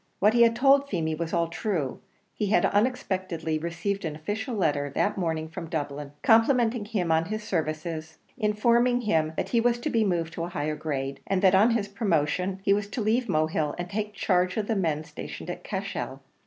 What 0.17 0.33
he 0.33 0.41
had 0.41 0.55
told 0.55 0.89
Feemy 0.89 1.13
was 1.13 1.31
all 1.31 1.47
true; 1.47 1.99
he 2.33 2.47
had 2.47 2.65
unexpectedly 2.65 3.59
received 3.59 4.03
an 4.03 4.15
official 4.15 4.55
letter 4.55 4.91
that 4.95 5.15
morning 5.15 5.47
from 5.47 5.65
the 5.65 5.69
Dublin 5.69 6.07
office, 6.07 6.19
complimenting 6.23 6.85
him 6.85 7.11
on 7.11 7.25
his 7.25 7.43
services, 7.43 8.17
informing 8.35 9.01
him 9.01 9.33
that 9.37 9.49
he 9.49 9.61
was 9.61 9.77
to 9.81 9.91
be 9.91 10.03
moved 10.03 10.33
to 10.33 10.43
a 10.43 10.49
higher 10.49 10.75
grade, 10.75 11.19
and 11.27 11.43
that 11.43 11.53
on 11.53 11.69
his 11.69 11.87
promotion 11.87 12.61
he 12.63 12.73
was 12.73 12.87
to 12.87 12.99
leave 13.01 13.29
Mohill, 13.29 13.75
and 13.77 13.91
take 13.91 14.15
charge 14.15 14.57
of 14.57 14.65
the 14.65 14.75
men 14.75 15.03
stationed 15.03 15.51
at 15.51 15.63
Cashel. 15.63 16.19